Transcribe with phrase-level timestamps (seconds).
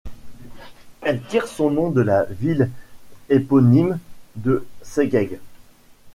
[1.03, 2.71] Elle tire son nom de la ville
[3.29, 3.99] éponyme
[4.35, 5.37] de Segeg.